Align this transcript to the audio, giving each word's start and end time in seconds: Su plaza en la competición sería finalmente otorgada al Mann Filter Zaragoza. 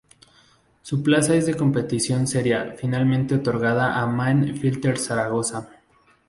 Su 0.81 1.03
plaza 1.03 1.35
en 1.35 1.45
la 1.45 1.53
competición 1.55 2.25
sería 2.25 2.73
finalmente 2.75 3.35
otorgada 3.35 4.01
al 4.01 4.11
Mann 4.11 4.57
Filter 4.57 4.97
Zaragoza. 4.97 5.69